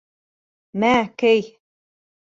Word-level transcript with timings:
Мә, 0.85 0.91
кей! 1.25 1.47